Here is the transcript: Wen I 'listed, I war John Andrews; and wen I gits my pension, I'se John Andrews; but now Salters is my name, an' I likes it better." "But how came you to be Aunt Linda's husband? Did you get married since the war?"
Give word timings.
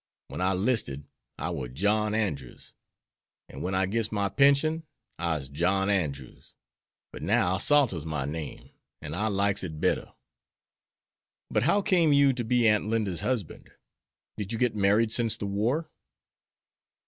Wen 0.31 0.41
I 0.41 0.53
'listed, 0.53 1.05
I 1.37 1.51
war 1.51 1.67
John 1.67 2.15
Andrews; 2.15 2.73
and 3.47 3.61
wen 3.61 3.75
I 3.75 3.85
gits 3.85 4.11
my 4.11 4.29
pension, 4.29 4.81
I'se 5.19 5.49
John 5.49 5.91
Andrews; 5.91 6.55
but 7.11 7.21
now 7.21 7.59
Salters 7.59 7.99
is 7.99 8.05
my 8.07 8.25
name, 8.25 8.71
an' 8.99 9.13
I 9.13 9.27
likes 9.27 9.63
it 9.63 9.79
better." 9.79 10.11
"But 11.51 11.61
how 11.69 11.83
came 11.83 12.13
you 12.13 12.33
to 12.33 12.43
be 12.43 12.67
Aunt 12.67 12.87
Linda's 12.87 13.21
husband? 13.21 13.69
Did 14.37 14.51
you 14.51 14.57
get 14.57 14.73
married 14.75 15.11
since 15.11 15.37
the 15.37 15.45
war?" 15.45 15.91